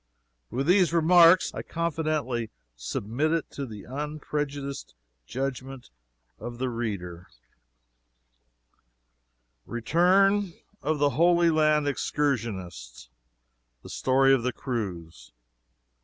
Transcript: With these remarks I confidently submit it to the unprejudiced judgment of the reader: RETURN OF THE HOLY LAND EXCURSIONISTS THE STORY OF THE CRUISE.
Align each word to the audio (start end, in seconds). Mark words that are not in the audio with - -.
With 0.49 0.65
these 0.65 0.91
remarks 0.93 1.53
I 1.53 1.61
confidently 1.61 2.49
submit 2.75 3.31
it 3.33 3.51
to 3.51 3.67
the 3.67 3.83
unprejudiced 3.83 4.95
judgment 5.27 5.91
of 6.39 6.57
the 6.57 6.69
reader: 6.69 7.27
RETURN 9.67 10.53
OF 10.81 10.97
THE 10.97 11.11
HOLY 11.11 11.51
LAND 11.51 11.87
EXCURSIONISTS 11.87 13.09
THE 13.83 13.89
STORY 13.89 14.33
OF 14.33 14.41
THE 14.41 14.53
CRUISE. 14.53 15.33